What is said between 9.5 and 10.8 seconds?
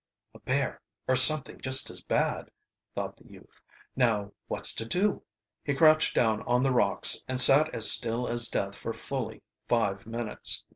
five minutes.